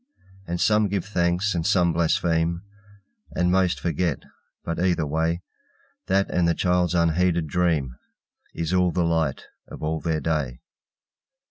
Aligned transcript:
And 0.47 0.57
give 0.89 1.05
some 1.05 1.13
thanks, 1.13 1.53
and 1.53 1.63
some 1.63 1.93
blaspheme, 1.93 2.63
And 3.35 3.51
most 3.51 3.79
forget, 3.79 4.23
but, 4.63 4.79
either 4.79 5.05
way, 5.05 5.43
That 6.07 6.27
and 6.31 6.47
the 6.47 6.55
child's 6.55 6.95
unheeded 6.95 7.45
dream 7.45 7.99
Is 8.55 8.73
all 8.73 8.89
the 8.91 9.03
light 9.05 9.43
of 9.67 9.83
all 9.83 10.01
their 10.01 10.19
day. 10.19 10.61